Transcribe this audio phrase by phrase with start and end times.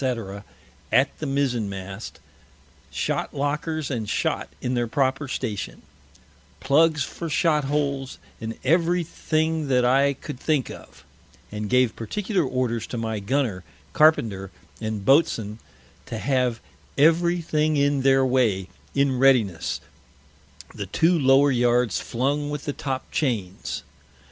[0.91, 2.19] _at the Mizen mast,
[2.89, 5.83] Shot lockers and Shot in their proper Station;
[6.59, 11.05] Pluggs for Shot holes; and every thing that I could think of:
[11.51, 14.49] and gave particular Orders to my Gunner, Carpenter,
[14.81, 15.59] and Boatswain,
[16.07, 16.61] to have
[16.97, 19.81] every thing in their way, in Readiness,
[20.73, 23.83] the two lower Yards flung with the Top chains.